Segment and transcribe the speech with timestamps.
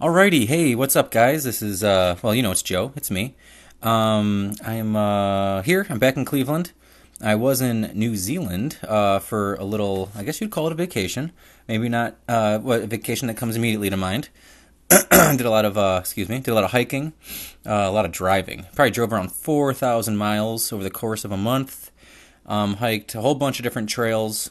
[0.00, 1.44] Alrighty, hey, what's up, guys?
[1.44, 2.92] This is uh, well, you know, it's Joe.
[2.96, 3.36] It's me.
[3.80, 5.86] Um, I'm uh, here.
[5.88, 6.72] I'm back in Cleveland.
[7.20, 10.10] I was in New Zealand uh, for a little.
[10.16, 11.30] I guess you'd call it a vacation.
[11.68, 12.16] Maybe not.
[12.26, 14.30] Uh, what a vacation that comes immediately to mind.
[14.88, 16.40] did a lot of uh, excuse me.
[16.40, 17.12] Did a lot of hiking,
[17.64, 18.66] uh, a lot of driving.
[18.74, 21.92] Probably drove around four thousand miles over the course of a month.
[22.46, 24.50] Um, hiked a whole bunch of different trails.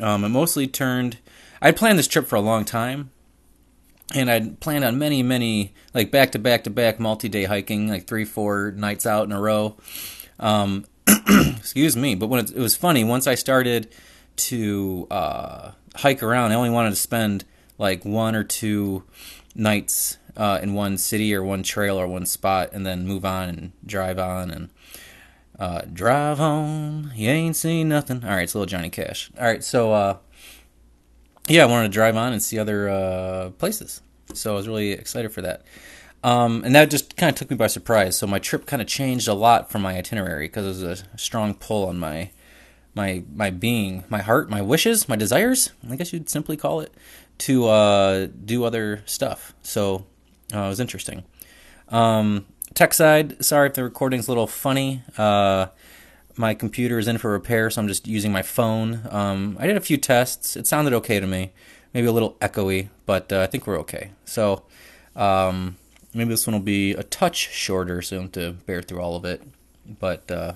[0.00, 1.18] Um, it mostly turned.
[1.62, 3.12] I'd planned this trip for a long time
[4.12, 7.88] and I'd planned on many, many like back to back to back multi day hiking,
[7.88, 9.76] like three, four nights out in a row.
[10.38, 10.84] Um,
[11.56, 13.88] excuse me, but when it, it, was funny, once I started
[14.36, 17.44] to uh, hike around, I only wanted to spend
[17.78, 19.04] like one or two
[19.54, 23.48] nights uh, in one city or one trail or one spot, and then move on
[23.48, 24.70] and drive on and
[25.58, 27.12] uh, drive home.
[27.14, 28.24] You ain't seen nothing.
[28.24, 29.30] All right, it's a little Johnny Cash.
[29.38, 30.16] All right, so uh,
[31.48, 34.00] yeah, I wanted to drive on and see other uh, places.
[34.32, 35.62] So I was really excited for that.
[36.22, 38.16] Um, and that just kind of took me by surprise.
[38.16, 41.18] So my trip kind of changed a lot from my itinerary because there was a
[41.18, 42.30] strong pull on my
[42.94, 45.70] my my being, my heart, my wishes, my desires.
[45.90, 46.94] I guess you'd simply call it
[47.38, 49.54] to uh, do other stuff.
[49.62, 50.06] So
[50.54, 51.24] uh, it was interesting.
[51.88, 55.02] Um, tech side, sorry if the recording's a little funny.
[55.18, 55.66] Uh,
[56.36, 59.02] my computer is in for repair, so I'm just using my phone.
[59.10, 60.56] Um, I did a few tests.
[60.56, 61.52] It sounded okay to me.
[61.92, 64.10] Maybe a little echoey, but uh, I think we're okay.
[64.24, 64.64] So
[65.14, 65.76] um,
[66.12, 69.42] maybe this one will be a touch shorter, so to bear through all of it.
[69.86, 70.54] But uh,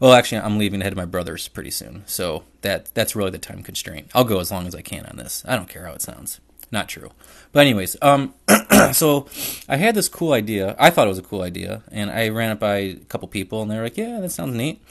[0.00, 3.30] well, actually, I'm leaving to head to my brother's pretty soon, so that that's really
[3.30, 4.10] the time constraint.
[4.14, 5.42] I'll go as long as I can on this.
[5.46, 6.40] I don't care how it sounds.
[6.70, 7.10] Not true.
[7.52, 8.34] But anyways, um,
[8.92, 9.26] so
[9.68, 10.74] I had this cool idea.
[10.78, 13.62] I thought it was a cool idea, and I ran it by a couple people,
[13.62, 14.82] and they were like, "Yeah, that sounds neat."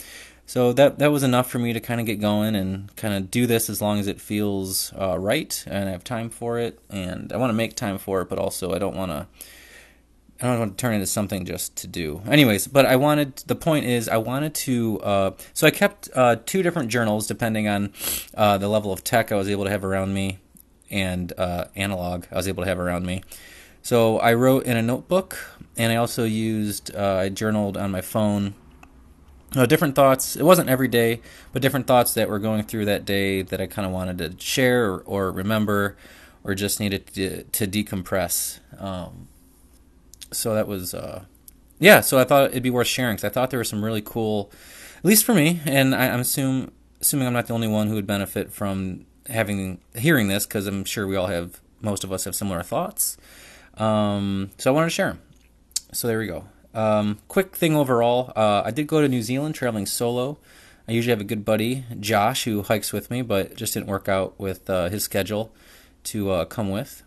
[0.48, 3.32] So that that was enough for me to kind of get going and kind of
[3.32, 6.80] do this as long as it feels uh, right and I have time for it,
[6.90, 9.28] and I want to make time for it, but also I don't want to.
[10.42, 12.22] I don't want to turn it into something just to do.
[12.28, 15.00] Anyways, but I wanted the point is I wanted to.
[15.02, 17.94] Uh, so I kept uh, two different journals depending on
[18.34, 20.40] uh, the level of tech I was able to have around me
[20.90, 23.24] and uh, analog I was able to have around me.
[23.82, 25.38] So I wrote in a notebook,
[25.78, 28.56] and I also used uh, I journaled on my phone.
[29.56, 30.36] Uh, different thoughts.
[30.36, 31.22] It wasn't every day,
[31.54, 34.44] but different thoughts that were going through that day that I kind of wanted to
[34.44, 35.96] share or, or, remember,
[36.44, 38.60] or just needed to, to decompress.
[38.82, 39.28] Um,
[40.32, 41.26] so that was, uh,
[41.80, 42.02] yeah.
[42.02, 44.52] So I thought it'd be worth sharing because I thought there were some really cool,
[44.98, 47.94] at least for me, and I, am assume, assuming I'm not the only one who
[47.94, 52.26] would benefit from having hearing this because I'm sure we all have most of us
[52.26, 53.18] have similar thoughts.
[53.78, 55.22] Um, so I wanted to share them.
[55.92, 56.46] So there we go.
[56.74, 60.38] Um, quick thing overall, uh, I did go to New Zealand traveling solo.
[60.88, 64.08] I usually have a good buddy, Josh, who hikes with me, but just didn't work
[64.08, 65.52] out with uh, his schedule
[66.06, 67.02] to uh, come with.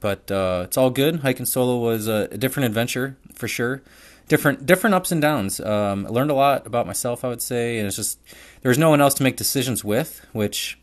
[0.00, 1.20] But uh, it's all good.
[1.20, 3.80] Hiking solo was a, a, different adventure for sure.
[4.26, 5.60] Different, different ups and downs.
[5.60, 8.18] Um, I learned a lot about myself, I would say, and it's just
[8.62, 10.78] there's no one else to make decisions with, which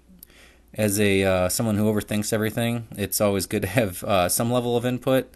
[0.73, 4.77] as a uh, someone who overthinks everything, it's always good to have uh, some level
[4.77, 5.31] of input.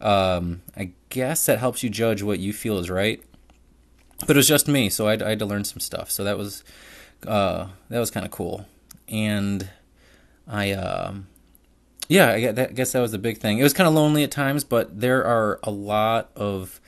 [0.00, 3.22] Um, I guess that helps you judge what you feel is right.
[4.20, 6.10] But it was just me, so I, I had to learn some stuff.
[6.10, 6.64] So that was
[7.26, 8.66] uh, that was kind of cool.
[9.08, 9.68] And
[10.48, 11.26] I, um,
[12.08, 13.58] yeah, I guess that was the big thing.
[13.58, 16.80] It was kind of lonely at times, but there are a lot of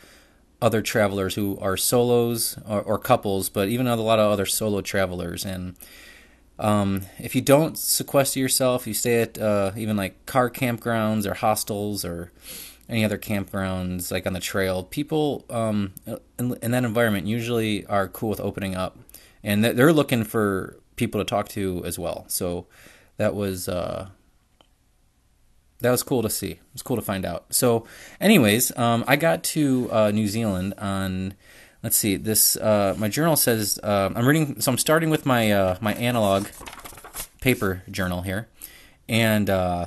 [0.61, 4.81] other travelers who are solos or, or couples, but even a lot of other solo
[4.81, 5.77] travelers and
[6.59, 11.35] um, if you don't sequester yourself, you stay at uh, even like car campgrounds or
[11.35, 12.33] hostels or
[12.89, 14.83] any other campgrounds like on the trail.
[14.83, 15.93] People um,
[16.39, 18.99] in, in, that environment usually are cool with opening up,
[19.43, 22.25] and they're looking for people to talk to as well.
[22.29, 22.67] So
[23.19, 24.09] that was uh,
[25.81, 26.53] that was cool to see.
[26.53, 27.55] It was cool to find out.
[27.55, 27.87] So,
[28.21, 31.35] anyways, um, I got to uh, New Zealand on
[31.83, 35.51] let's see this uh, my journal says uh, i'm reading so i'm starting with my
[35.53, 36.47] uh, my analog
[37.41, 38.49] paper journal here.
[39.09, 39.87] And uh,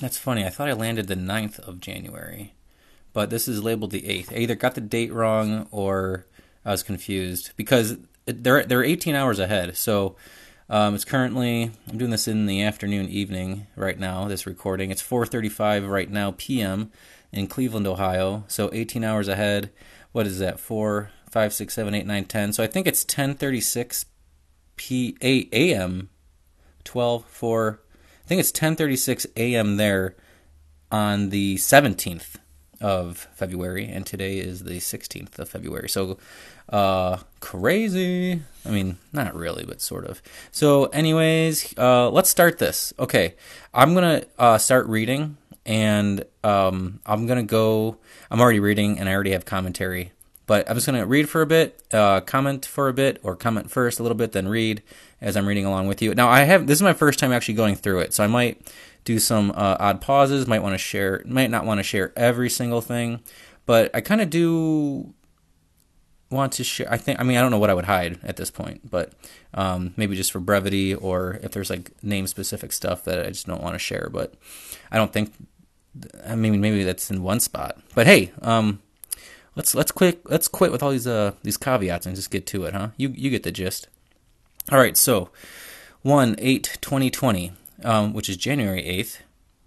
[0.00, 2.54] that's funny i thought i landed the 9th of january
[3.12, 6.26] but this is labeled the 8th i either got the date wrong or
[6.64, 7.96] i was confused because
[8.26, 9.76] they're they're 18 hours ahead.
[9.76, 10.16] So
[10.70, 14.90] um, it's currently i'm doing this in the afternoon evening right now this recording.
[14.90, 16.90] It's 4.35 right now pm
[17.32, 18.44] in cleveland ohio.
[18.48, 19.70] So 18 hours ahead
[20.14, 20.60] what is that?
[20.60, 22.52] Four, five, six, seven, eight, nine, ten.
[22.52, 24.06] So I think it's ten thirty six
[24.76, 26.08] p a a.m.
[26.84, 27.80] 12 4
[28.24, 29.76] I think it's 10:36 a.m.
[29.76, 30.14] there
[30.92, 32.36] on the 17th
[32.80, 35.88] of February and today is the 16th of February.
[35.88, 36.18] So
[36.68, 38.42] uh crazy.
[38.64, 40.22] I mean, not really, but sort of.
[40.52, 42.92] So anyways, uh let's start this.
[42.98, 43.34] Okay.
[43.74, 47.96] I'm to uh start reading and um, I'm gonna go.
[48.30, 50.12] I'm already reading, and I already have commentary.
[50.46, 53.70] But I'm just gonna read for a bit, uh, comment for a bit, or comment
[53.70, 54.82] first a little bit, then read
[55.20, 56.14] as I'm reading along with you.
[56.14, 58.70] Now I have this is my first time actually going through it, so I might
[59.04, 60.46] do some uh, odd pauses.
[60.46, 63.20] Might want to share, might not want to share every single thing,
[63.64, 65.14] but I kind of do
[66.30, 66.92] want to share.
[66.92, 67.18] I think.
[67.18, 69.12] I mean, I don't know what I would hide at this point, but
[69.54, 73.46] um, maybe just for brevity, or if there's like name specific stuff that I just
[73.46, 74.10] don't want to share.
[74.12, 74.34] But
[74.90, 75.32] I don't think.
[76.26, 77.78] I mean, maybe that's in one spot.
[77.94, 78.80] But hey, um,
[79.56, 82.64] let's let's quit let's quit with all these uh these caveats and just get to
[82.64, 82.88] it, huh?
[82.96, 83.88] You you get the gist.
[84.72, 85.28] All right, so
[86.02, 87.52] 1 8 2020,
[87.82, 89.18] um, which is January 8th.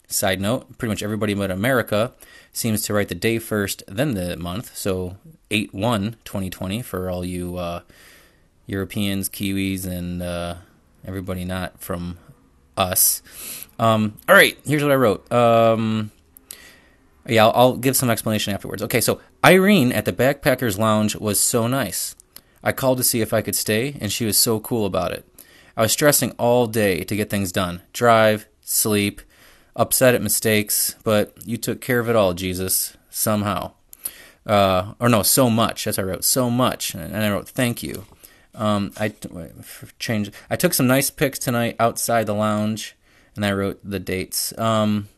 [0.10, 2.14] Side note, pretty much everybody but America
[2.54, 4.76] seems to write the day first, then the month.
[4.76, 5.18] So
[5.52, 7.82] 8 1 2020 for all you uh,
[8.66, 10.56] Europeans, Kiwis, and uh,
[11.06, 12.18] everybody not from
[12.76, 13.22] us.
[13.80, 15.32] Um, all right, here's what I wrote.
[15.32, 16.12] Um,
[17.28, 18.82] yeah, I'll, I'll give some explanation afterwards.
[18.84, 22.16] Okay, so Irene at the Backpackers Lounge was so nice.
[22.64, 25.26] I called to see if I could stay, and she was so cool about it.
[25.76, 29.22] I was stressing all day to get things done drive, sleep,
[29.76, 33.74] upset at mistakes, but you took care of it all, Jesus, somehow.
[34.46, 35.86] Uh, or no, so much.
[35.88, 38.06] As I wrote, so much, and I wrote thank you.
[38.56, 39.14] Um, I
[40.00, 40.34] changed.
[40.50, 42.96] I took some nice pics tonight outside the lounge,
[43.36, 44.58] and I wrote the dates.
[44.58, 45.10] Um,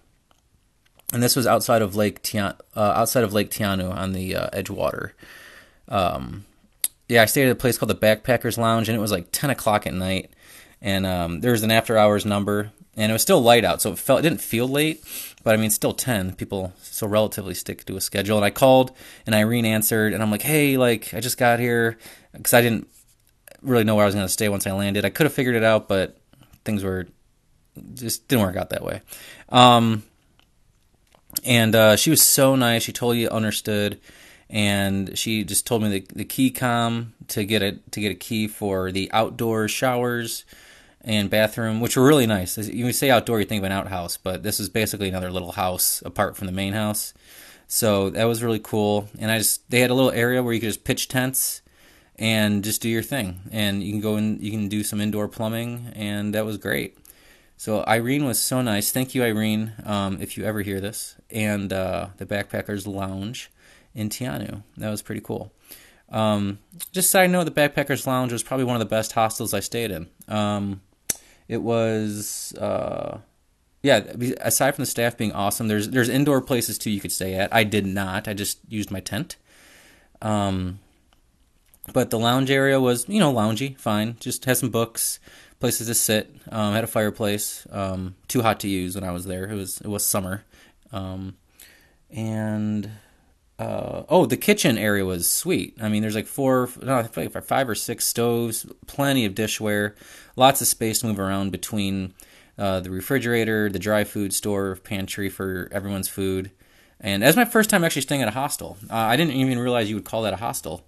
[1.13, 4.35] and this was outside of Lake Tian, uh, outside of Lake Te Anau on the
[4.35, 5.11] uh, Edgewater.
[5.87, 6.45] Um,
[7.07, 9.49] yeah, I stayed at a place called the Backpackers Lounge, and it was like ten
[9.49, 10.31] o'clock at night,
[10.81, 13.91] and um, there was an after hours number, and it was still light out, so
[13.91, 15.03] it felt it didn't feel late,
[15.43, 16.35] but I mean, still ten.
[16.35, 18.91] People still relatively stick to a schedule, and I called,
[19.25, 21.97] and Irene answered, and I'm like, hey, like I just got here
[22.33, 22.87] because I didn't
[23.61, 25.05] really know where I was going to stay once I landed.
[25.05, 26.17] I could have figured it out, but
[26.63, 27.07] things were
[27.93, 29.01] just didn't work out that way.
[29.49, 30.03] Um,
[31.45, 32.83] and uh, she was so nice.
[32.83, 33.99] She totally understood,
[34.49, 38.15] and she just told me the, the key com to get a to get a
[38.15, 40.45] key for the outdoor showers
[41.01, 42.57] and bathroom, which were really nice.
[42.57, 46.03] You say outdoor, you think of an outhouse, but this is basically another little house
[46.05, 47.13] apart from the main house.
[47.67, 49.07] So that was really cool.
[49.19, 51.61] And I just they had a little area where you could just pitch tents
[52.17, 55.29] and just do your thing, and you can go in, you can do some indoor
[55.29, 56.97] plumbing, and that was great.
[57.55, 58.91] So Irene was so nice.
[58.91, 61.15] Thank you, Irene, um, if you ever hear this.
[61.31, 63.51] And uh, the Backpackers Lounge
[63.93, 64.63] in Te Anau.
[64.77, 65.51] That was pretty cool.
[66.11, 66.59] Um,
[66.91, 69.91] just side note, the Backpackers Lounge was probably one of the best hostels I stayed
[69.91, 70.07] in.
[70.27, 70.81] Um,
[71.47, 73.19] it was, uh,
[73.83, 73.97] yeah.
[74.41, 77.53] Aside from the staff being awesome, there's there's indoor places too you could stay at.
[77.53, 78.27] I did not.
[78.27, 79.35] I just used my tent.
[80.21, 80.79] Um,
[81.93, 84.17] but the lounge area was, you know, loungy, fine.
[84.19, 85.19] Just had some books
[85.59, 86.33] places to sit.
[86.51, 87.65] Um, had a fireplace.
[87.71, 89.49] Um, too hot to use when I was there.
[89.49, 90.43] It was it was summer,
[90.91, 91.35] um,
[92.09, 92.89] and
[93.59, 95.75] uh, oh, the kitchen area was sweet.
[95.81, 99.95] I mean, there's like four, no, five or six stoves, plenty of dishware,
[100.35, 102.13] lots of space to move around between
[102.57, 106.51] uh, the refrigerator, the dry food store, pantry for everyone's food.
[107.01, 109.89] And as my first time actually staying at a hostel, uh, I didn't even realize
[109.89, 110.85] you would call that a hostel.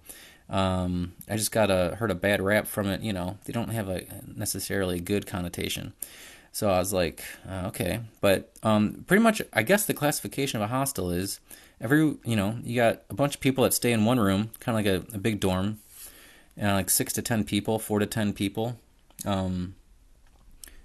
[0.48, 3.00] Um, I just got a heard a bad rap from it.
[3.00, 5.94] You know, they don't have a necessarily good connotation.
[6.52, 10.68] So I was like, uh, okay, but um, pretty much, I guess the classification of
[10.68, 11.40] a hostel is
[11.80, 14.78] every you know you got a bunch of people that stay in one room, kind
[14.78, 15.80] of like a, a big dorm,
[16.56, 18.78] and like six to ten people, four to ten people,
[19.24, 19.74] um,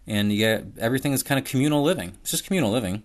[0.07, 2.13] and you get everything is kind of communal living.
[2.21, 3.03] It's just communal living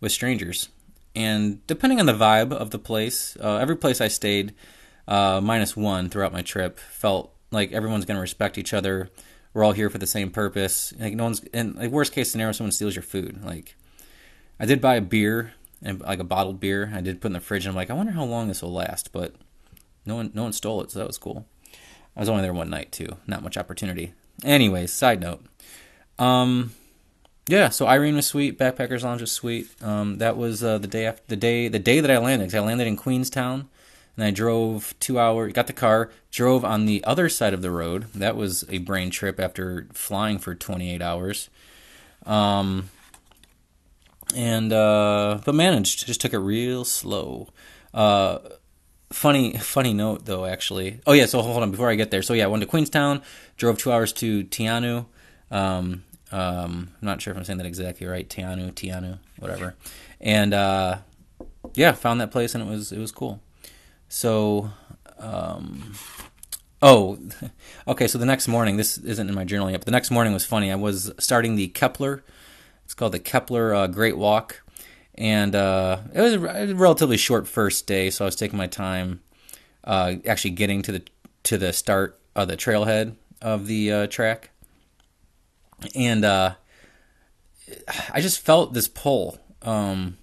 [0.00, 0.68] with strangers,
[1.16, 4.54] and depending on the vibe of the place, uh, every place I stayed
[5.08, 6.78] uh, minus one throughout my trip.
[6.78, 9.10] Felt like everyone's going to respect each other.
[9.54, 10.92] We're all here for the same purpose.
[10.98, 11.42] Like no one's.
[11.54, 13.42] And like worst case scenario, someone steals your food.
[13.42, 13.76] Like
[14.60, 16.92] I did buy a beer and like a bottled beer.
[16.94, 18.72] I did put in the fridge, and I'm like, I wonder how long this will
[18.72, 19.12] last.
[19.12, 19.34] But
[20.04, 21.46] no one, no one stole it, so that was cool.
[22.16, 23.16] I was only there one night too.
[23.26, 24.12] Not much opportunity.
[24.44, 25.44] Anyways, side note.
[26.18, 26.72] Um,
[27.48, 28.58] yeah, so Irene was sweet.
[28.58, 29.68] Backpackers Lounge was sweet.
[29.82, 32.46] Um, that was uh, the day after the day the day that I landed.
[32.46, 33.68] Cause I landed in Queenstown
[34.16, 37.70] and I drove two hours, got the car, drove on the other side of the
[37.70, 38.06] road.
[38.14, 41.50] That was a brain trip after flying for 28 hours.
[42.24, 42.90] Um,
[44.34, 47.48] and, uh, but managed, just took it real slow.
[47.92, 48.38] Uh,
[49.12, 51.00] funny, funny note though, actually.
[51.06, 52.22] Oh, yeah, so hold on, before I get there.
[52.22, 53.20] So, yeah, I went to Queenstown,
[53.56, 55.06] drove two hours to Te Anau.
[55.50, 58.28] Um, um, I'm not sure if I'm saying that exactly right.
[58.28, 59.74] Te Anau, Tianu, whatever.
[60.20, 60.98] And, uh,
[61.74, 63.40] yeah, found that place and it was, it was cool.
[64.14, 64.70] So,
[65.18, 65.92] um,
[66.80, 67.18] oh,
[67.88, 68.06] okay.
[68.06, 70.46] So the next morning, this isn't in my journal yet, but the next morning was
[70.46, 70.70] funny.
[70.70, 72.22] I was starting the Kepler.
[72.84, 74.62] It's called the Kepler uh, Great Walk,
[75.16, 79.20] and uh, it was a relatively short first day, so I was taking my time
[79.82, 81.02] uh, actually getting to the
[81.42, 84.50] to the start of the trailhead of the uh, track,
[85.96, 86.54] and uh,
[88.12, 89.40] I just felt this pull.
[89.62, 90.18] Um,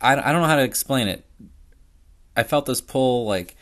[0.00, 1.24] I, I don't know how to explain it.
[2.36, 3.56] I felt this pull like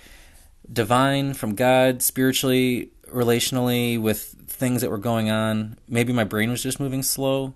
[0.73, 5.79] divine from God, spiritually, relationally, with things that were going on.
[5.89, 7.55] Maybe my brain was just moving slow,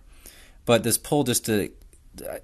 [0.65, 1.71] but this pull just to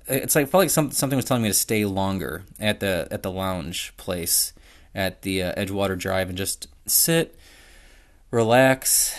[0.06, 3.22] it's like felt like some, something was telling me to stay longer at the at
[3.22, 4.52] the lounge place
[4.94, 7.36] at the uh, Edgewater Drive and just sit,
[8.30, 9.18] relax,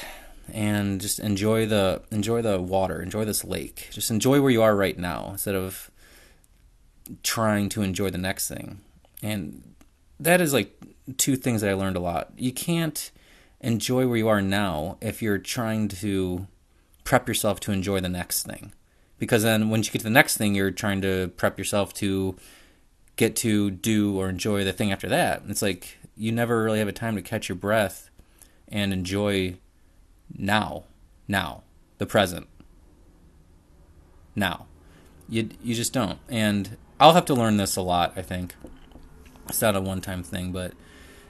[0.53, 3.89] and just enjoy the enjoy the water, enjoy this lake.
[3.91, 5.91] Just enjoy where you are right now instead of
[7.23, 8.81] trying to enjoy the next thing.
[9.21, 9.75] And
[10.19, 10.75] that is like
[11.17, 12.31] two things that I learned a lot.
[12.37, 13.11] You can't
[13.61, 16.47] enjoy where you are now if you're trying to
[17.03, 18.73] prep yourself to enjoy the next thing.
[19.17, 22.35] Because then once you get to the next thing, you're trying to prep yourself to
[23.15, 25.43] get to do or enjoy the thing after that.
[25.47, 28.09] It's like you never really have a time to catch your breath
[28.67, 29.55] and enjoy
[30.37, 30.83] now,
[31.27, 31.63] now,
[31.97, 32.47] the present.
[34.35, 34.65] Now.
[35.27, 36.19] You you just don't.
[36.29, 38.55] And I'll have to learn this a lot, I think.
[39.49, 40.73] It's not a one-time thing, but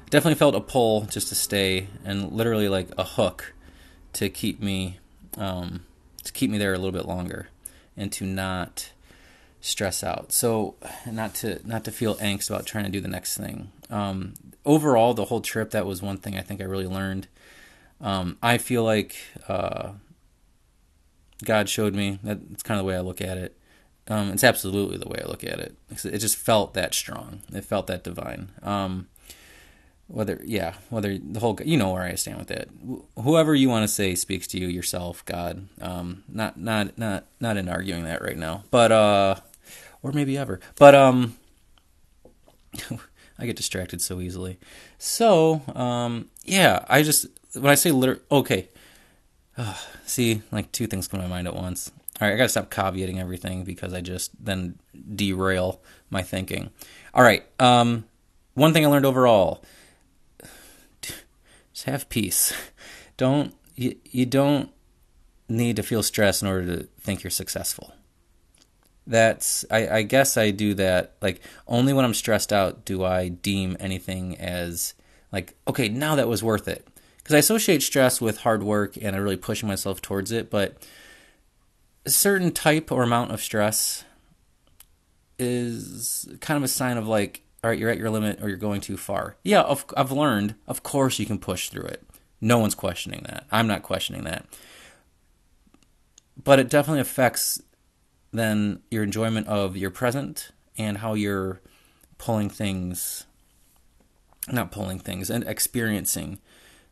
[0.10, 3.54] definitely felt a pull just to stay and literally like a hook
[4.14, 5.00] to keep me
[5.38, 5.86] um,
[6.24, 7.50] to keep me there a little bit longer
[7.98, 8.92] and to not
[9.60, 10.32] stress out.
[10.32, 10.76] So
[11.10, 13.72] not to not to feel angst about trying to do the next thing.
[13.90, 17.28] Um, overall, the whole trip that was one thing I think I really learned.
[18.00, 19.16] Um, I feel like
[19.48, 19.94] uh,
[21.44, 23.58] God showed me that's kind of the way I look at it.
[24.08, 25.76] Um, it's absolutely the way I look at it.
[26.04, 27.42] It just felt that strong.
[27.52, 28.52] It felt that divine.
[28.62, 29.08] Um,
[30.08, 32.68] whether yeah whether the whole you know where i stand with that
[33.24, 37.58] whoever you want to say speaks to you yourself god um not not not not
[37.58, 39.36] in arguing that right now but uh
[40.04, 41.36] or maybe ever but um
[43.40, 44.60] i get distracted so easily
[45.00, 48.70] so um yeah i just when i say liter okay
[49.58, 52.50] uh, see like two things come to my mind at once all right i gotta
[52.50, 54.78] stop caveating everything because i just then
[55.16, 56.70] derail my thinking
[57.14, 58.06] all right um
[58.54, 59.64] one thing i learned overall
[61.74, 62.54] just have peace.
[63.18, 64.72] Don't you, you don't
[65.48, 67.94] need to feel stress in order to think you're successful.
[69.08, 73.28] That's I, I guess I do that like only when I'm stressed out do I
[73.30, 74.96] deem anything as
[75.32, 79.16] like okay now that was worth it because I associate stress with hard work and
[79.16, 80.78] I really pushing myself towards it but
[82.06, 84.04] a certain type or amount of stress
[85.38, 88.60] is kind of a sign of like all right, you're at your limit or you're
[88.60, 89.38] going too far.
[89.44, 92.04] Yeah, I've, I've learned, of course, you can push through it.
[92.40, 93.48] No one's questioning that.
[93.52, 94.46] I'm not questioning that.
[96.42, 97.64] But it definitely affects
[98.32, 101.60] then your enjoyment of your present and how you're
[102.20, 103.26] pulling things,
[104.52, 106.38] not pulling things, and experiencing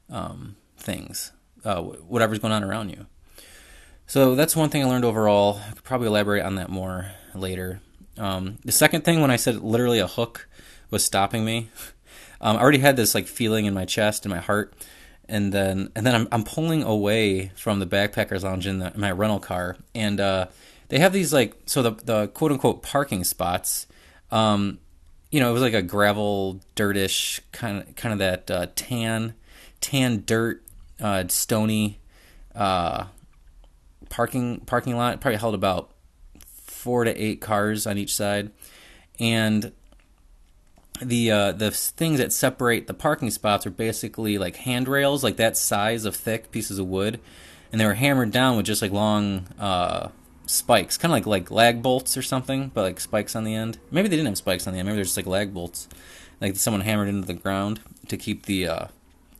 [0.10, 3.05] um, things, uh, whatever's going on around you.
[4.05, 5.60] So that's one thing I learned overall.
[5.67, 7.81] I could probably elaborate on that more later.
[8.17, 10.48] Um, the second thing, when I said literally a hook
[10.91, 11.69] was stopping me,
[12.41, 14.74] um, I already had this like feeling in my chest and my heart,
[15.27, 19.00] and then and then I'm I'm pulling away from the backpackers lounge in, the, in
[19.00, 20.48] my rental car, and uh,
[20.89, 23.88] they have these like so the the quote unquote parking spots.
[24.31, 24.79] Um,
[25.31, 29.33] you know, it was like a gravel, dirtish kind of kind of that uh, tan,
[29.81, 30.62] tan dirt,
[31.01, 32.00] uh, stony
[32.53, 33.05] uh,
[34.13, 35.20] parking parking lot.
[35.20, 35.89] Probably held about
[36.55, 38.51] four to eight cars on each side,
[39.20, 39.72] and
[41.01, 45.58] the uh, the things that separate the parking spots are basically like handrails, like that
[45.58, 47.20] size of thick pieces of wood,
[47.72, 50.10] and they were hammered down with just like long uh,
[50.46, 53.79] spikes, kind of like like lag bolts or something, but like spikes on the end.
[53.89, 54.88] Maybe they didn't have spikes on the end.
[54.88, 55.89] Maybe they're just like lag bolts,
[56.39, 57.79] like someone hammered into the ground
[58.10, 58.88] to keep the uh,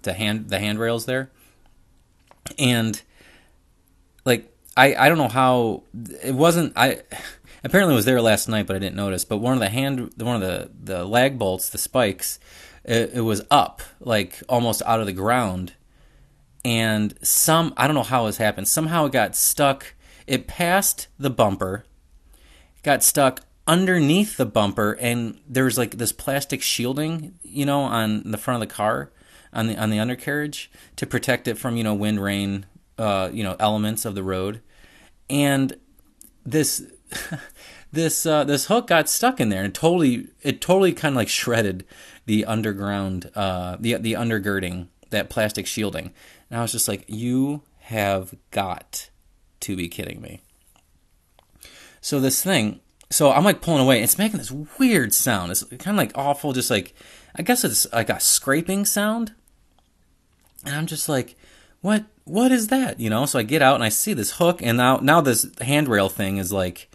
[0.02, 1.30] the hand the handrails there.
[2.58, 3.02] And
[4.26, 5.84] like I I don't know how
[6.24, 7.02] it wasn't I
[7.64, 9.26] apparently was there last night, but I didn't notice.
[9.26, 12.40] But one of the hand one of the the lag bolts, the spikes,
[12.84, 15.74] it, it was up like almost out of the ground,
[16.66, 18.68] and some I don't know how this happened.
[18.68, 19.96] Somehow it got stuck.
[20.26, 21.86] It passed the bumper,
[22.82, 28.38] got stuck underneath the bumper, and there's like this plastic shielding, you know, on the
[28.38, 29.12] front of the car,
[29.52, 32.66] on the on the undercarriage to protect it from you know wind, rain,
[32.98, 34.62] uh, you know elements of the road,
[35.30, 35.78] and
[36.46, 36.84] this
[37.92, 41.30] this uh, this hook got stuck in there and totally it totally kind of like
[41.30, 41.86] shredded
[42.26, 46.12] the underground uh, the the undergirding that plastic shielding
[46.50, 49.10] and I was just like you have got
[49.62, 50.42] to be kidding me
[52.02, 54.02] So this thing, so I'm like pulling away.
[54.02, 55.52] It's making this weird sound.
[55.52, 56.94] It's kind of like awful, just like
[57.36, 59.34] I guess it's like a scraping sound.
[60.66, 61.36] And I'm just like,
[61.84, 62.06] what?
[62.24, 63.00] What is that?
[63.00, 63.26] You know?
[63.26, 66.38] So I get out and I see this hook, and now now this handrail thing
[66.38, 66.90] is like,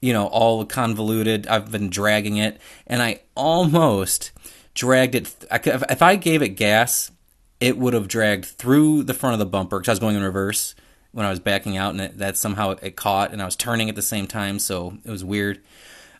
[0.00, 1.46] you know, all convoluted.
[1.46, 4.30] I've been dragging it, and I almost
[4.74, 5.34] dragged it.
[5.50, 7.10] If I gave it gas,
[7.58, 10.22] it would have dragged through the front of the bumper because I was going in
[10.22, 10.74] reverse
[11.12, 13.88] when I was backing out, and it, that somehow it caught, and I was turning
[13.88, 15.60] at the same time, so it was weird.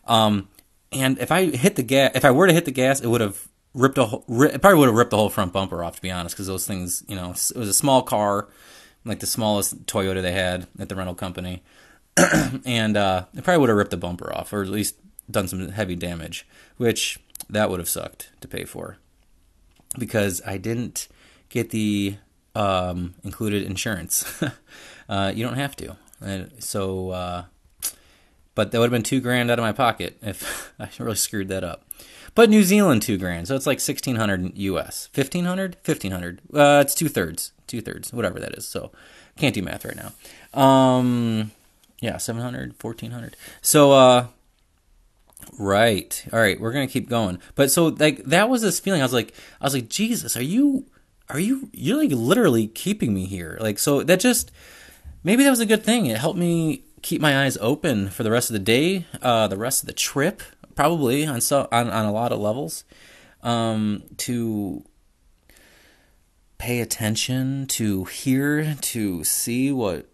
[0.05, 0.47] Um,
[0.91, 3.21] and if I hit the gas, if I were to hit the gas, it would
[3.21, 6.11] have ripped a, it probably would have ripped the whole front bumper off, to be
[6.11, 8.47] honest, because those things, you know, it was a small car,
[9.05, 11.63] like the smallest Toyota they had at the rental company,
[12.65, 14.95] and uh, it probably would have ripped the bumper off, or at least
[15.29, 18.97] done some heavy damage, which that would have sucked to pay for,
[19.97, 21.07] because I didn't
[21.49, 22.17] get the
[22.55, 24.41] um, included insurance.
[25.09, 25.97] uh, you don't have to.
[26.21, 27.43] And so, uh,
[28.55, 31.47] but that would have been two grand out of my pocket if I really screwed
[31.49, 31.85] that up.
[32.35, 35.09] But New Zealand two grand, so it's like sixteen hundred US.
[35.13, 36.41] Fifteen hundred, fifteen hundred.
[36.53, 38.67] Uh, it's two thirds, two thirds, whatever that is.
[38.67, 38.91] So
[39.37, 40.59] can't do math right now.
[40.59, 41.51] Um,
[41.99, 43.35] yeah, 700, 1400.
[43.61, 44.27] So, uh,
[45.57, 47.39] right, all right, we're gonna keep going.
[47.55, 49.01] But so like that was this feeling.
[49.01, 50.85] I was like, I was like, Jesus, are you
[51.29, 54.51] are you you're like literally keeping me here like so that just
[55.23, 58.31] maybe that was a good thing it helped me keep my eyes open for the
[58.31, 60.43] rest of the day uh, the rest of the trip
[60.75, 62.83] probably on so on, on a lot of levels
[63.41, 64.83] um, to
[66.57, 70.07] pay attention to hear to see what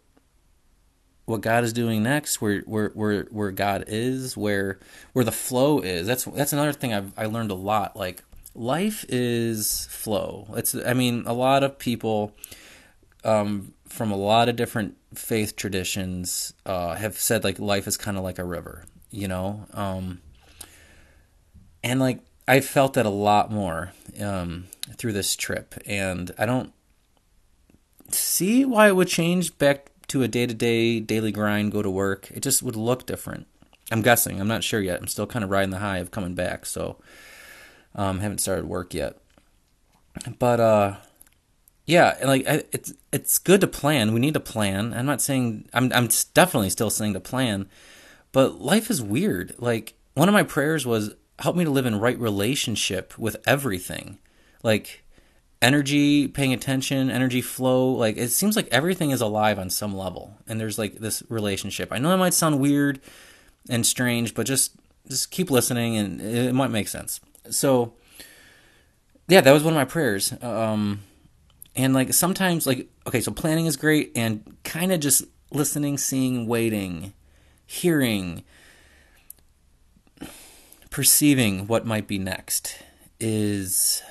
[1.29, 4.79] what God is doing next, where where where where God is, where
[5.13, 6.07] where the flow is.
[6.07, 7.95] That's that's another thing I've I learned a lot.
[7.95, 8.23] Like
[8.55, 10.47] life is flow.
[10.57, 12.35] It's I mean a lot of people
[13.23, 18.17] um, from a lot of different faith traditions uh, have said like life is kind
[18.17, 20.21] of like a river, you know, um,
[21.83, 26.73] and like I felt that a lot more um, through this trip, and I don't
[28.09, 31.89] see why it would change back to a day to day daily grind, go to
[31.89, 32.31] work.
[32.31, 33.47] It just would look different.
[33.91, 34.39] I'm guessing.
[34.39, 34.99] I'm not sure yet.
[34.99, 36.97] I'm still kind of riding the high of coming back, so
[37.95, 39.17] um, haven't started work yet,
[40.37, 40.95] but uh,
[41.85, 44.13] yeah, like it's it's good to plan.
[44.13, 44.93] We need to plan.
[44.93, 47.67] I'm not saying I'm I'm definitely still saying to plan,
[48.31, 49.55] but life is weird.
[49.57, 54.19] Like one of my prayers was help me to live in right relationship with everything,
[54.63, 55.03] like
[55.61, 57.91] energy, paying attention, energy flow.
[57.91, 61.91] Like it seems like everything is alive on some level, and there's like this relationship.
[61.91, 62.99] I know that might sound weird
[63.69, 64.75] and strange, but just
[65.07, 67.93] just keep listening, and it might make sense so
[69.27, 70.33] yeah, that was one of my prayers.
[70.41, 71.01] Um,
[71.75, 76.47] and like sometimes, like okay, so planning is great, and kind of just listening, seeing,
[76.47, 77.13] waiting,
[77.65, 78.43] hearing,
[80.99, 82.77] perceiving what might be next
[83.21, 84.03] is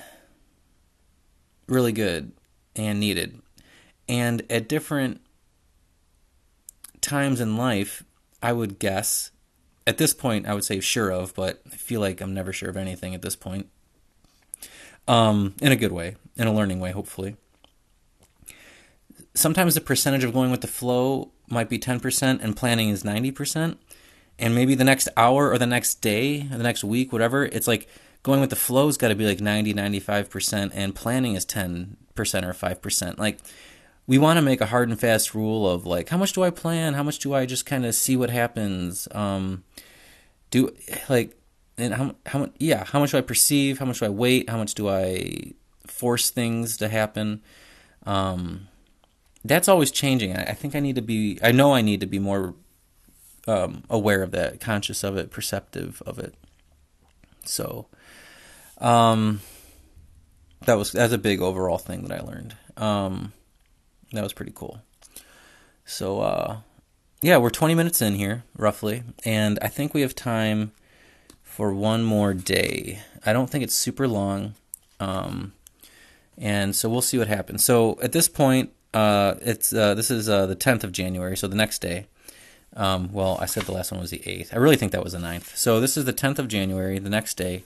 [1.67, 2.31] really good
[2.75, 3.39] and needed.
[4.07, 5.21] And at different
[6.99, 8.03] times in life,
[8.41, 9.29] I would guess
[9.85, 12.71] at this point, I would say sure of, but I feel like I'm never sure
[12.71, 13.69] of anything at this point.
[15.07, 17.35] Um, in a good way, in a learning way, hopefully.
[19.35, 23.77] Sometimes the percentage of going with the flow might be 10% and planning is 90%.
[24.39, 27.67] And maybe the next hour or the next day, or the next week, whatever, it's
[27.67, 27.87] like
[28.23, 32.23] going with the flow's got to be like 90, 95%, and planning is 10% or
[32.23, 33.17] 5%.
[33.17, 33.39] Like,
[34.09, 36.49] we want to make a hard and fast rule of like how much do I
[36.49, 39.07] plan, how much do I just kind of see what happens.
[39.11, 39.63] Um,
[40.49, 40.75] do
[41.07, 41.37] like
[41.77, 44.57] and how how yeah how much do I perceive, how much do I wait, how
[44.57, 45.53] much do I
[45.85, 47.43] force things to happen.
[48.03, 48.67] Um,
[49.45, 50.35] that's always changing.
[50.35, 51.37] I, I think I need to be.
[51.43, 52.55] I know I need to be more
[53.49, 56.35] um, aware of that, conscious of it, perceptive of it.
[57.45, 57.87] So,
[58.77, 59.41] um,
[60.65, 62.55] that was that's a big overall thing that I learned.
[62.77, 63.33] Um,
[64.11, 64.81] that was pretty cool.
[65.85, 66.57] So, uh,
[67.21, 70.71] yeah, we're 20 minutes in here, roughly, and I think we have time
[71.41, 72.99] for one more day.
[73.25, 74.53] I don't think it's super long,
[74.99, 75.53] um,
[76.37, 77.63] and so we'll see what happens.
[77.63, 81.47] So at this point, uh, it's uh, this is uh, the 10th of January, so
[81.47, 82.05] the next day.
[82.75, 84.53] Um, well, I said the last one was the 8th.
[84.53, 85.55] I really think that was the 9th.
[85.55, 87.63] So this is the 10th of January, the next day.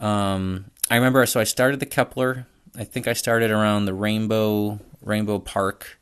[0.00, 2.46] Um, I remember, so I started the Kepler.
[2.76, 5.98] I think I started around the Rainbow Rainbow Park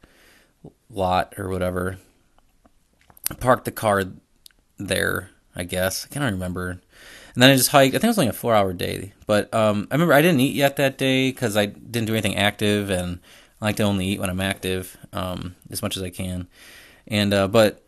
[0.90, 1.98] lot or whatever.
[3.40, 4.04] Parked the car
[4.78, 6.06] there, I guess.
[6.06, 6.80] I can't remember.
[7.34, 7.94] And then I just hiked.
[7.94, 9.12] I think it was only a four hour day.
[9.26, 12.36] But um, I remember I didn't eat yet that day because I didn't do anything
[12.36, 13.20] active, and
[13.60, 16.48] I like to only eat when I'm active um, as much as I can.
[17.06, 17.84] And uh, but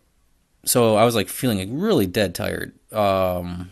[0.65, 2.73] so I was like feeling like really dead tired.
[2.93, 3.71] Um,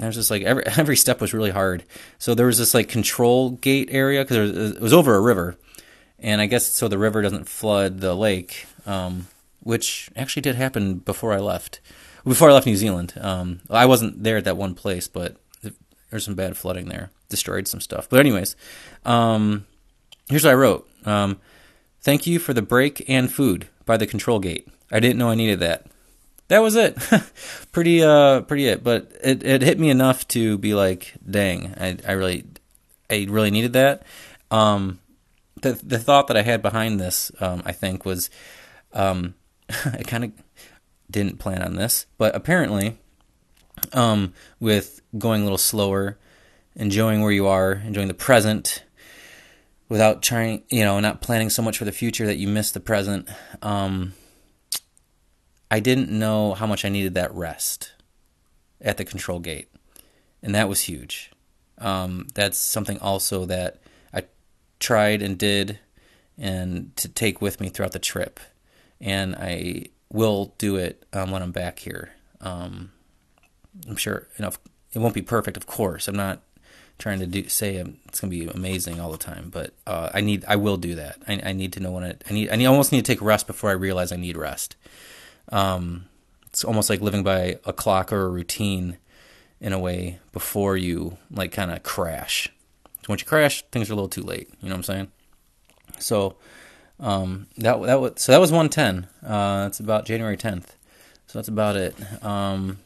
[0.00, 1.84] I was just like every every step was really hard.
[2.18, 5.56] So there was this like control gate area because it was over a river,
[6.18, 9.26] and I guess so the river doesn't flood the lake, um,
[9.60, 11.80] which actually did happen before I left.
[12.24, 15.36] Before I left New Zealand, um, I wasn't there at that one place, but
[16.10, 18.08] there's some bad flooding there, destroyed some stuff.
[18.08, 18.54] But anyways,
[19.04, 19.66] um,
[20.28, 21.40] here's what I wrote: um,
[22.00, 24.68] Thank you for the break and food by the control gate.
[24.90, 25.86] I didn't know I needed that
[26.48, 26.96] that was it.
[27.72, 28.82] pretty uh pretty it.
[28.82, 32.44] But it, it hit me enough to be like, dang, I, I really
[33.08, 34.02] I really needed that.
[34.50, 34.98] Um
[35.60, 38.30] the the thought that I had behind this, um, I think, was
[38.92, 39.34] um
[39.84, 40.32] I kinda
[41.10, 42.98] didn't plan on this, but apparently
[43.92, 46.18] um with going a little slower,
[46.74, 48.84] enjoying where you are, enjoying the present,
[49.90, 52.80] without trying you know, not planning so much for the future that you miss the
[52.80, 53.28] present,
[53.60, 54.14] um
[55.70, 57.92] I didn't know how much I needed that rest
[58.80, 59.68] at the control gate,
[60.42, 61.30] and that was huge.
[61.78, 63.80] Um, that's something also that
[64.12, 64.24] I
[64.80, 65.78] tried and did,
[66.36, 68.40] and to take with me throughout the trip,
[69.00, 72.12] and I will do it um, when I'm back here.
[72.40, 72.92] Um,
[73.88, 74.52] I'm sure you know
[74.92, 76.08] it won't be perfect, of course.
[76.08, 76.42] I'm not
[76.98, 80.20] trying to do say it's going to be amazing all the time, but uh, I
[80.20, 81.18] need I will do that.
[81.28, 82.24] I, I need to know when it.
[82.28, 84.76] I need I need, almost need to take rest before I realize I need rest.
[85.50, 86.06] Um,
[86.46, 88.98] it's almost like living by a clock or a routine
[89.60, 92.48] in a way before you like kind of crash.
[92.84, 94.48] So once you crash, things are a little too late.
[94.60, 95.08] You know what I'm saying?
[95.98, 96.36] So
[97.00, 99.08] um, that that was so that was 110.
[99.22, 100.66] Uh, that's about January 10th.
[101.26, 101.94] So that's about it.
[102.24, 102.78] Um,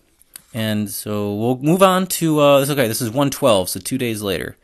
[0.55, 2.70] and so we'll move on to uh, this.
[2.70, 3.68] Okay, this is 112.
[3.68, 4.57] So two days later.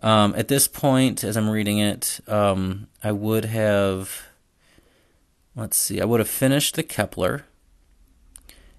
[0.00, 4.27] Um, at this point, as I'm reading it, um, I would have
[5.58, 7.44] let's see, I would have finished the Kepler.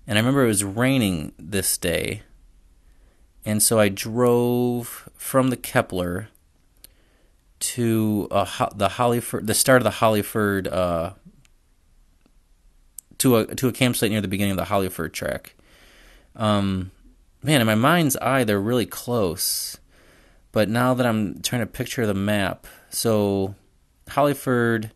[0.07, 2.23] And I remember it was raining this day.
[3.45, 6.29] And so I drove from the Kepler
[7.59, 11.11] to uh, the Hollyford, the start of the Hollyford, uh,
[13.17, 15.55] to a to a campsite near the beginning of the Hollyford track.
[16.35, 16.91] Um,
[17.43, 19.77] man, in my mind's eye, they're really close.
[20.51, 23.55] But now that I'm trying to picture the map, so
[24.07, 24.91] Hollyford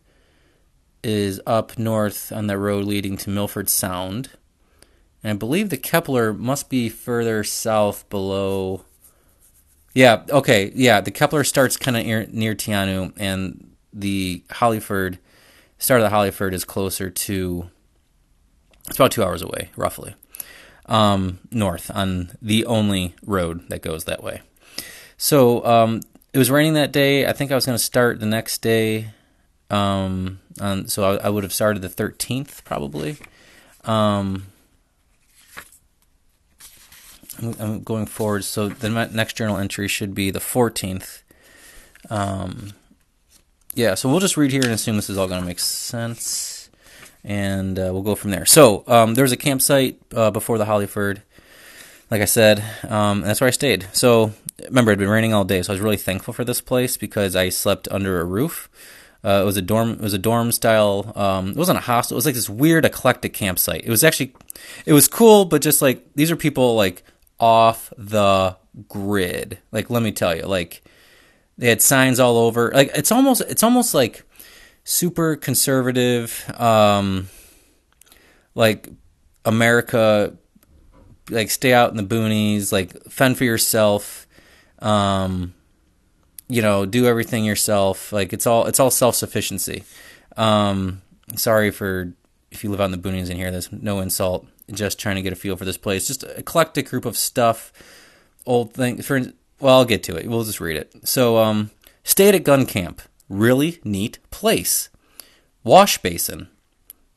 [1.04, 4.30] is up north on the road leading to Milford Sound.
[5.22, 8.84] And I believe the Kepler must be further south below.
[9.94, 11.00] Yeah, okay, yeah.
[11.00, 15.18] The Kepler starts kind of near, near Te and the Hollyford,
[15.78, 17.70] start of the Hollyford is closer to.
[18.88, 20.14] It's about two hours away, roughly,
[20.86, 24.42] um, north on the only road that goes that way.
[25.16, 26.00] So um,
[26.32, 27.26] it was raining that day.
[27.26, 29.12] I think I was going to start the next day.
[29.74, 33.16] Um, um, so I, I, would have started the 13th probably.
[33.84, 34.46] Um,
[37.42, 38.44] I'm, going forward.
[38.44, 41.22] So the next journal entry should be the 14th.
[42.08, 42.74] Um,
[43.74, 46.70] yeah, so we'll just read here and assume this is all going to make sense.
[47.24, 48.46] And uh, we'll go from there.
[48.46, 51.22] So um, there was a campsite uh, before the Hollyford,
[52.12, 53.88] like I said, um, that's where I stayed.
[53.92, 54.34] So
[54.66, 56.96] remember, it had been raining all day, so I was really thankful for this place
[56.96, 58.68] because I slept under a roof.
[59.24, 59.92] Uh, it was a dorm.
[59.92, 61.10] It was a dorm style.
[61.16, 62.14] Um, it wasn't a hostel.
[62.14, 63.82] It was like this weird eclectic campsite.
[63.84, 64.34] It was actually,
[64.84, 67.02] it was cool, but just like these are people like
[67.40, 68.56] off the
[68.88, 69.58] grid.
[69.72, 70.82] Like let me tell you, like
[71.56, 72.70] they had signs all over.
[72.74, 74.24] Like it's almost, it's almost like
[74.84, 76.44] super conservative.
[76.60, 77.28] Um,
[78.54, 78.88] like
[79.46, 80.36] America,
[81.30, 84.26] like stay out in the boonies, like fend for yourself.
[84.80, 85.54] Um,
[86.48, 88.12] you know, do everything yourself.
[88.12, 89.84] Like it's all it's all self sufficiency.
[90.36, 91.02] Um,
[91.36, 92.12] sorry for
[92.50, 93.50] if you live out in the boonies in here.
[93.50, 94.46] There's no insult.
[94.70, 96.06] Just trying to get a feel for this place.
[96.06, 97.72] Just an eclectic group of stuff.
[98.46, 99.20] Old thing for
[99.60, 100.26] well, I'll get to it.
[100.26, 100.92] We'll just read it.
[101.06, 101.70] So, um,
[102.02, 103.00] stayed at Gunn camp.
[103.28, 104.90] Really neat place.
[105.62, 106.48] Wash basin.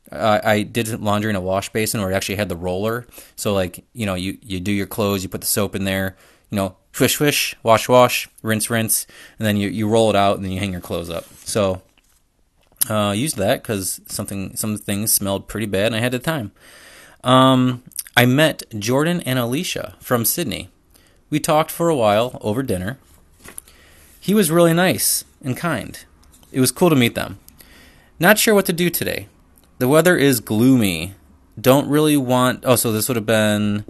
[0.09, 3.05] I did laundry in a wash basin where it actually had the roller.
[3.35, 6.15] So like you know you you do your clothes, you put the soap in there,
[6.49, 9.05] you know swish swish, wash wash, rinse rinse,
[9.37, 11.25] and then you, you roll it out and then you hang your clothes up.
[11.45, 11.81] So
[12.89, 16.51] uh, used that because something some things smelled pretty bad and I had the time.
[17.23, 17.83] Um,
[18.15, 20.69] I met Jordan and Alicia from Sydney.
[21.29, 22.97] We talked for a while over dinner.
[24.19, 26.03] He was really nice and kind.
[26.51, 27.37] It was cool to meet them.
[28.19, 29.27] Not sure what to do today.
[29.77, 31.13] The weather is gloomy.
[31.59, 32.63] Don't really want.
[32.65, 33.85] Oh, so this would have been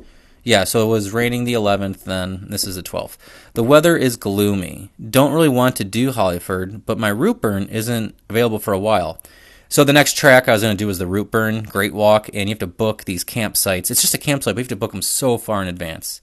[0.47, 2.45] yeah, so it was raining the 11th then.
[2.47, 3.17] This is the 12th.
[3.53, 4.89] The weather is gloomy.
[5.10, 9.21] Don't really want to do Hollyford, but my Routeburn isn't available for a while.
[9.67, 12.47] So the next track I was going to do was the Routeburn Great Walk, and
[12.47, 13.91] you have to book these campsites.
[13.91, 16.21] It's just a campsite, but you have to book them so far in advance.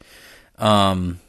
[0.57, 1.21] Um,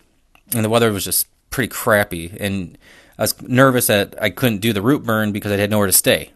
[0.55, 2.77] and the weather was just pretty crappy, and
[3.17, 6.31] I was nervous that I couldn't do the Routeburn because I had nowhere to stay.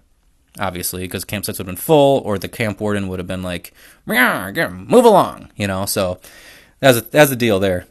[0.60, 3.74] Obviously, because campsites would have been full, or the camp warden would have been like,
[4.90, 5.86] "Move along," you know.
[5.86, 6.20] So
[6.80, 7.88] that's a, that's the deal there.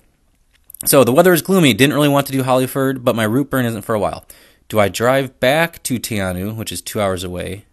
[0.85, 1.73] So the weather is gloomy.
[1.75, 4.25] Didn't really want to do Hollyford, but my Routeburn isn't for a while.
[4.69, 7.65] Do I drive back to Te Anau, which is two hours away,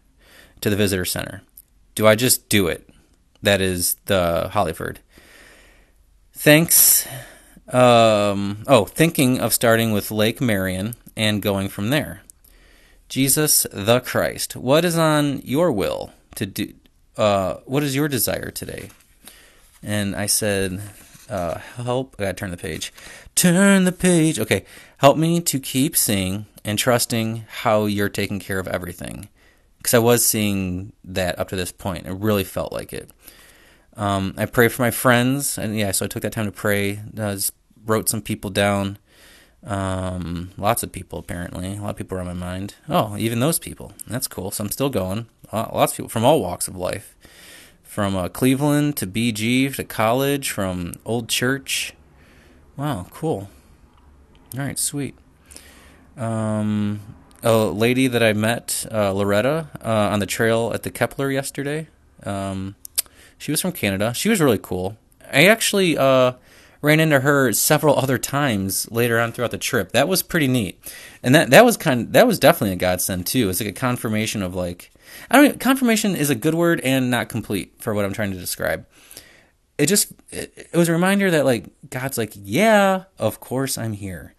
[0.62, 1.42] to the visitor center?
[1.94, 2.90] Do I just do it?
[3.44, 4.98] That is the Hollyford.
[6.34, 7.08] Thanks.
[7.68, 12.22] Um, oh, thinking of starting with Lake Marion and going from there.
[13.10, 16.74] Jesus the Christ, what is on your will to do?
[17.18, 18.90] Uh, what is your desire today?
[19.82, 20.82] And I said,
[21.30, 22.16] uh, help.
[22.20, 22.94] I gotta turn the page.
[23.36, 24.40] Turn the page.
[24.40, 24.66] Okay.
[24.98, 29.30] Help me to keep seeing and trusting how you're taking care of everything.
[29.78, 32.08] Because I was seeing that up to this point.
[32.08, 33.12] It really felt like it.
[33.96, 35.58] Um, I pray for my friends.
[35.58, 37.00] And yeah, so I took that time to pray.
[37.18, 37.38] I
[37.86, 38.98] wrote some people down.
[39.66, 41.78] Um, lots of people, apparently.
[41.78, 42.76] A lot of people are on my mind.
[42.88, 43.94] Oh, even those people.
[44.08, 44.52] That's cool.
[44.52, 45.28] So I'm still going.
[45.52, 47.16] Lots of people from all walks of life
[47.96, 51.94] from uh, Cleveland to BG to college, from Old Church.
[52.76, 53.50] Wow, cool.
[54.54, 55.16] All right, sweet.
[56.18, 57.00] Um,
[57.42, 61.88] a lady that I met, uh, Loretta, uh, on the trail at the Kepler yesterday.
[62.24, 62.76] Um,
[63.38, 64.14] she was from Canada.
[64.14, 64.98] She was really cool.
[65.32, 66.34] I actually uh,
[66.86, 69.92] ran into her several other times later on throughout the trip.
[69.92, 70.80] That was pretty neat,
[71.24, 72.02] and that that was kind.
[72.02, 73.50] Of, that was definitely a godsend too.
[73.50, 74.92] It's like a confirmation of like
[75.30, 75.52] I don't.
[75.52, 78.86] Know, confirmation is a good word and not complete for what I'm trying to describe.
[79.80, 83.94] It just it, it was a reminder that like God's like, yeah, of course I'm
[83.94, 84.36] here.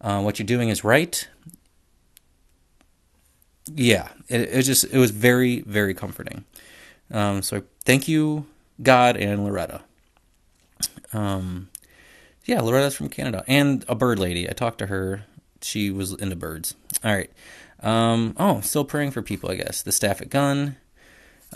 [0.00, 1.28] Uh, what you're doing is right.
[3.74, 6.46] Yeah, it, it just it was very very comforting.
[7.10, 8.46] Um, so thank you,
[8.82, 9.82] God and Loretta.
[11.12, 11.69] Um,
[12.50, 14.50] yeah, Loretta's from Canada and a bird lady.
[14.50, 15.22] I talked to her.
[15.62, 16.74] She was into birds.
[17.04, 17.30] All right.
[17.78, 19.82] Um, oh, still praying for people, I guess.
[19.82, 20.74] The staff at Gunn.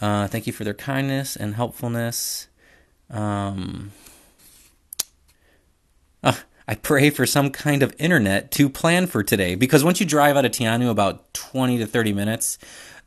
[0.01, 2.47] Uh, thank you for their kindness and helpfulness.
[3.11, 3.91] Um,
[6.23, 6.35] uh,
[6.69, 10.37] I pray for some kind of internet to plan for today because once you drive
[10.37, 12.57] out of Te Anau about 20 to 30 minutes,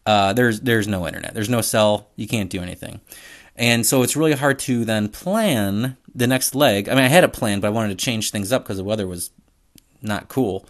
[0.06, 1.34] uh, there's there's no internet.
[1.34, 2.10] There's no cell.
[2.18, 3.00] You can't do anything.
[3.56, 6.90] And so it's really hard to then plan the next leg.
[6.90, 8.84] I mean, I had a plan, but I wanted to change things up because the
[8.84, 9.30] weather was
[10.02, 10.68] not cool.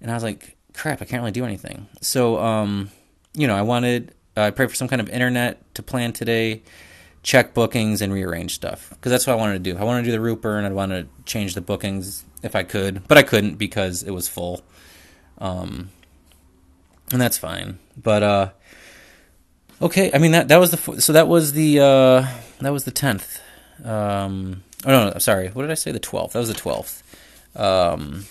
[0.00, 1.86] And I was like, crap, I can't really do anything.
[2.00, 2.90] So, um,
[3.34, 6.62] you know, I wanted, uh, I prayed for some kind of internet to plan today,
[7.22, 8.88] check bookings, and rearrange stuff.
[8.88, 9.78] Because that's what I wanted to do.
[9.78, 12.62] I wanted to do the Routeburn, and I'd want to change the bookings if I
[12.62, 14.62] could, but I couldn't because it was full.
[15.36, 15.90] Um,
[17.12, 17.78] and that's fine.
[18.02, 18.50] But, uh,
[19.82, 22.26] okay, I mean, that, that was the, so that was the, uh,
[22.60, 23.40] that was the 10th.
[23.84, 25.48] Um, oh, no, no, sorry.
[25.48, 25.92] What did I say?
[25.92, 26.32] The 12th.
[26.32, 27.02] That was the 12th.
[27.56, 28.24] Um,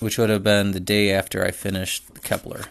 [0.00, 2.64] which would have been the day after I finished the Kepler.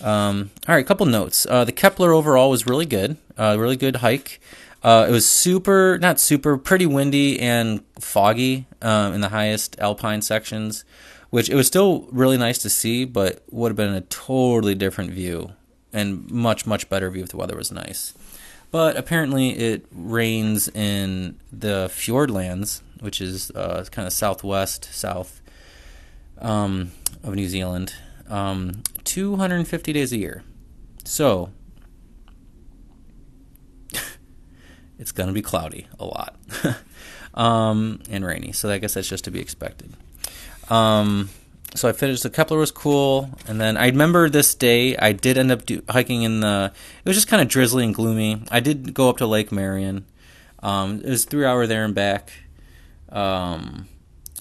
[0.00, 1.46] Um, all right, a couple notes.
[1.48, 4.40] Uh, the Kepler overall was really good, uh, really good hike.
[4.82, 10.20] Uh, it was super, not super, pretty windy and foggy um, in the highest alpine
[10.20, 10.84] sections,
[11.30, 15.10] which it was still really nice to see, but would have been a totally different
[15.10, 15.52] view
[15.94, 18.12] and much, much better view if the weather was nice.
[18.74, 25.40] But apparently, it rains in the Fiordlands, which is uh, kind of southwest, south
[26.40, 26.90] um,
[27.22, 27.94] of New Zealand,
[28.28, 30.42] um, 250 days a year.
[31.04, 31.50] So
[34.98, 36.34] it's going to be cloudy a lot
[37.34, 38.50] um, and rainy.
[38.50, 39.92] So I guess that's just to be expected.
[40.68, 41.30] Um,
[41.74, 42.22] so I finished.
[42.22, 44.96] The Kepler was cool, and then I remember this day.
[44.96, 46.72] I did end up do, hiking in the.
[47.04, 48.42] It was just kind of drizzly and gloomy.
[48.50, 50.06] I did go up to Lake Marion.
[50.62, 52.32] Um, it was three hour there and back.
[53.10, 53.88] Um,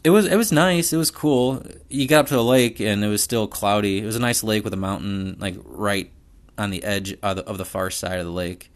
[0.03, 0.93] it was it was nice.
[0.93, 1.65] It was cool.
[1.89, 3.99] You got up to the lake and it was still cloudy.
[3.99, 6.11] It was a nice lake with a mountain like right
[6.57, 8.71] on the edge of the, of the far side of the lake.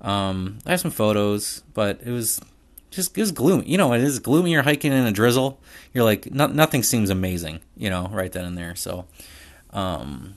[0.00, 2.40] Um, I have some photos, but it was
[2.90, 3.66] just was gloomy.
[3.66, 4.52] You know, it is gloomy.
[4.52, 5.60] You're hiking in a drizzle.
[5.92, 7.60] You're like no, nothing seems amazing.
[7.76, 8.74] You know, right then and there.
[8.74, 9.06] So,
[9.72, 10.34] um,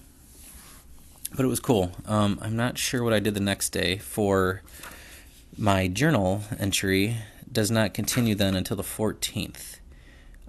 [1.36, 1.92] but it was cool.
[2.06, 4.62] Um, I'm not sure what I did the next day for
[5.58, 7.18] my journal entry.
[7.52, 9.80] Does not continue then until the 14th.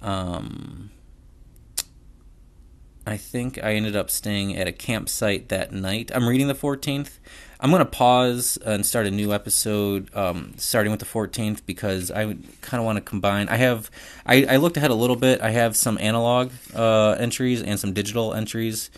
[0.00, 0.90] Um,
[3.06, 6.10] I think I ended up staying at a campsite that night.
[6.14, 7.18] I'm reading the 14th.
[7.58, 12.10] I'm going to pause and start a new episode um, starting with the 14th because
[12.10, 12.24] I
[12.60, 13.48] kind of want to combine.
[13.48, 13.90] I have,
[14.26, 15.40] I, I, looked ahead a little bit.
[15.40, 18.90] I have some analog uh, entries and some digital entries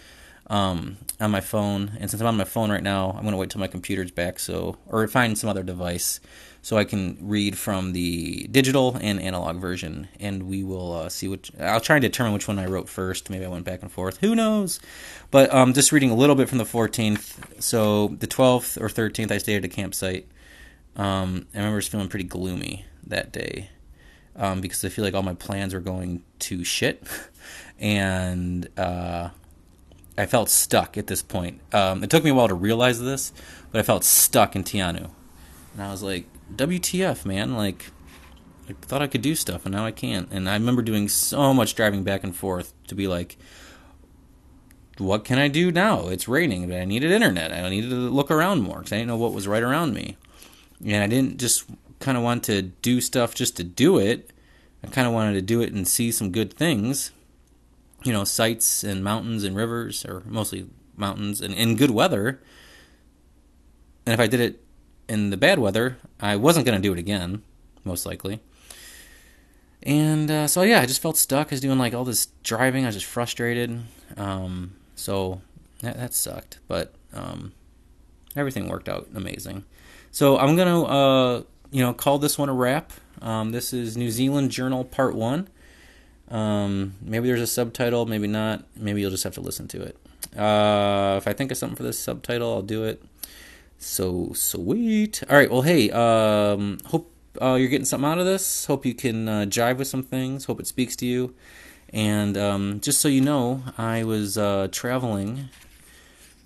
[0.49, 1.93] um, on my phone.
[1.99, 4.11] And since I'm on my phone right now, I'm going to wait till my computer's
[4.11, 6.21] back, so or find some other device
[6.65, 11.29] so I can read from the digital and analog version, and we will uh, see
[11.29, 11.53] which.
[11.61, 13.29] I'll try and determine which one I wrote first.
[13.29, 14.17] Maybe I went back and forth.
[14.21, 14.81] Who knows?
[15.31, 17.63] But um, just reading a little bit from the 14th.
[17.63, 20.27] So the 12th or 13th, I stayed at a campsite.
[20.97, 23.69] Um, I remember feeling pretty gloomy that day
[24.35, 27.07] um, because I feel like all my plans were going to shit,
[27.79, 29.29] and uh,
[30.17, 31.61] I felt stuck at this point.
[31.75, 33.35] Um, it took me a while to realize this,
[33.71, 35.11] but I felt stuck in Te Anau,
[35.75, 37.55] and I was like, WTF, man?
[37.55, 37.91] Like,
[38.69, 40.29] I thought I could do stuff, and now I can't.
[40.31, 43.37] And I remember doing so much driving back and forth to be like,
[44.99, 46.09] what can I do now?
[46.09, 47.53] It's raining, but I needed internet.
[47.53, 50.17] I needed to look around more because I didn't know what was right around me.
[50.85, 51.65] And I didn't just
[51.99, 54.31] kind of want to do stuff just to do it.
[54.83, 57.11] I kind of wanted to do it and see some good things.
[58.03, 62.41] You know, sights and mountains and rivers, or mostly mountains, and in good weather.
[64.07, 64.64] And if I did it
[65.09, 67.43] in the bad weather, I wasn't going to do it again,
[67.85, 68.41] most likely.
[69.83, 71.49] And uh, so, yeah, I just felt stuck.
[71.49, 72.85] I was doing like all this driving.
[72.85, 73.83] I was just frustrated.
[74.17, 75.43] Um, so
[75.81, 76.59] that, that, sucked.
[76.69, 77.53] But um,
[78.35, 79.65] everything worked out amazing.
[80.11, 82.93] So I'm going to, uh, you know, call this one a wrap.
[83.21, 85.49] Um, this is New Zealand Journal Part 1.
[86.31, 88.65] Um, maybe there's a subtitle, maybe not.
[88.77, 89.99] Maybe you'll just have to listen to it.
[90.37, 93.03] Uh, if I think of something for this subtitle, I'll do it.
[93.85, 95.23] So sweet.
[95.29, 95.51] All right.
[95.51, 95.91] Well, hey.
[95.91, 98.65] Um, hope uh, you're getting something out of this.
[98.65, 100.47] Hope you can uh, jive with some things.
[100.47, 101.35] Hope it speaks to you.
[101.91, 105.51] And um, just so you know, I was uh, traveling.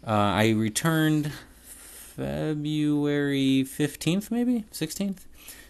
[0.04, 5.20] Uh, I returned February 15th, maybe 16th,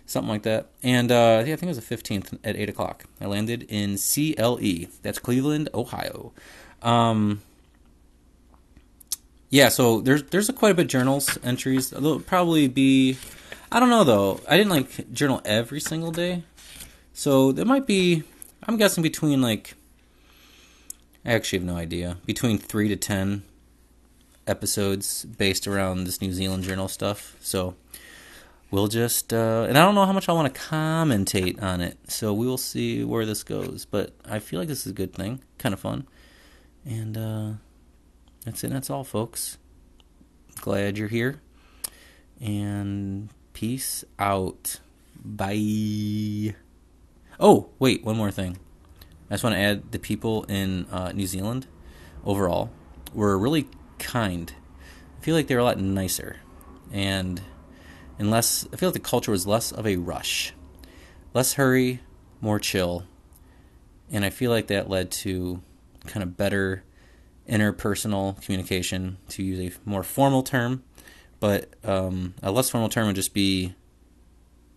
[0.06, 0.70] something like that.
[0.82, 3.04] And uh, yeah, I think it was the 15th at 8 o'clock.
[3.20, 4.88] I landed in CLE.
[5.02, 6.32] That's Cleveland, Ohio.
[6.82, 7.42] Um,
[9.50, 11.90] yeah, so there's there's a quite a bit of journals entries.
[11.90, 13.16] There'll probably be,
[13.72, 14.40] I don't know though.
[14.46, 16.42] I didn't like journal every single day,
[17.14, 18.24] so there might be.
[18.66, 19.74] I'm guessing between like.
[21.24, 22.18] I actually have no idea.
[22.26, 23.42] Between three to ten
[24.46, 27.36] episodes based around this New Zealand journal stuff.
[27.40, 27.74] So
[28.70, 31.96] we'll just uh, and I don't know how much I want to commentate on it.
[32.08, 33.86] So we will see where this goes.
[33.86, 36.06] But I feel like this is a good thing, kind of fun,
[36.84, 37.16] and.
[37.16, 37.52] uh
[38.48, 38.70] that's it.
[38.70, 39.58] That's all, folks.
[40.62, 41.42] Glad you're here.
[42.40, 44.80] And peace out.
[45.22, 46.54] Bye.
[47.38, 48.56] Oh, wait, one more thing.
[49.28, 51.66] I just want to add the people in uh, New Zealand
[52.24, 52.70] overall
[53.12, 54.50] were really kind.
[55.18, 56.36] I feel like they were a lot nicer.
[56.90, 57.42] And
[58.18, 60.54] unless I feel like the culture was less of a rush.
[61.34, 62.00] Less hurry,
[62.40, 63.04] more chill.
[64.10, 65.60] And I feel like that led to
[66.06, 66.82] kind of better
[67.48, 70.82] interpersonal communication, to use a more formal term,
[71.40, 73.74] but um, a less formal term would just be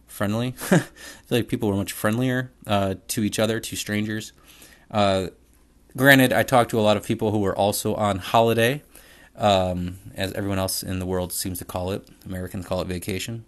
[0.08, 0.56] friendly.
[0.72, 4.34] I feel like people were much friendlier uh, to each other, to strangers.
[4.90, 5.28] Uh,
[5.96, 8.84] granted, I talked to a lot of people who were also on holiday,
[9.36, 12.08] um, as everyone else in the world seems to call it.
[12.26, 13.46] Americans call it vacation.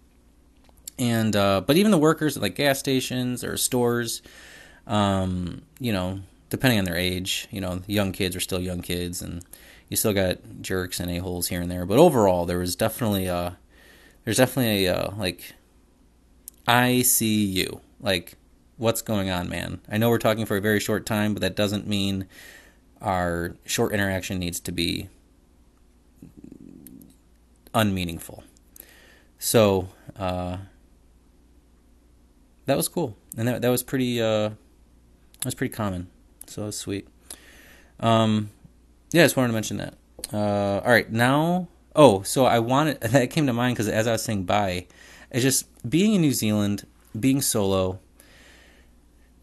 [0.98, 4.22] And uh, but even the workers at like gas stations or stores,
[4.86, 7.48] um, you know, depending on their age.
[7.50, 9.44] You know, young kids are still young kids, and
[9.88, 11.86] you still got jerks and a holes here and there.
[11.86, 13.58] But overall, there was definitely a
[14.24, 15.54] there's definitely a like
[16.66, 18.36] I see you like
[18.76, 19.80] what's going on, man.
[19.90, 22.26] I know we're talking for a very short time, but that doesn't mean
[23.00, 25.08] our short interaction needs to be
[27.74, 28.44] unmeaningful.
[29.38, 30.58] So uh,
[32.66, 36.08] that was cool, and that that was pretty uh, that was pretty common.
[36.54, 37.08] So sweet.
[37.98, 38.50] Um,
[39.10, 39.94] yeah, I just wanted to mention that.
[40.32, 41.66] Uh, all right, now.
[41.96, 44.86] Oh, so I wanted that came to mind because as I was saying bye,
[45.32, 46.86] it's just being in New Zealand,
[47.18, 47.98] being solo.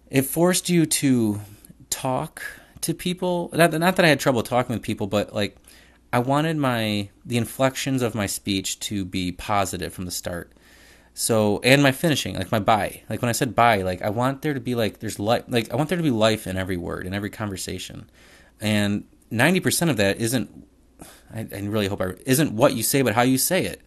[0.09, 1.41] It forced you to
[1.89, 2.43] talk
[2.79, 3.49] to people.
[3.51, 5.57] Not, not that I had trouble talking with people, but like
[6.13, 10.53] I wanted my the inflections of my speech to be positive from the start.
[11.13, 14.41] So and my finishing, like my bye, like when I said bye, like I want
[14.41, 16.77] there to be like there's life, like I want there to be life in every
[16.77, 18.09] word in every conversation,
[18.61, 20.67] and ninety percent of that isn't.
[21.33, 23.81] I, I, really hope I isn't what you say, but how you say it.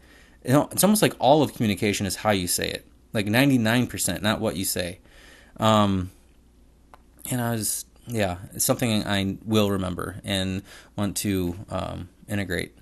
[0.45, 3.59] You know, it's almost like all of communication is how you say it, like ninety
[3.59, 5.01] nine percent, not what you say.
[5.59, 6.11] Um,
[7.31, 10.63] and I was yeah, it's something I will remember and
[10.95, 12.77] want to um, integrate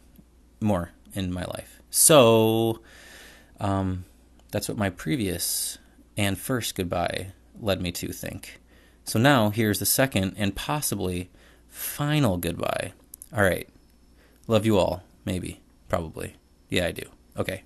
[0.61, 1.81] more in my life.
[1.91, 2.81] So.
[3.61, 4.05] Um,
[4.53, 5.79] that's what my previous
[6.17, 8.61] and first goodbye led me to think.
[9.05, 11.31] So now here's the second and possibly
[11.67, 12.93] final goodbye.
[13.35, 13.69] All right,
[14.47, 15.03] Love you all.
[15.25, 15.61] Maybe.
[15.89, 16.35] Probably.
[16.69, 17.05] Yeah, I do.
[17.37, 17.63] Okay.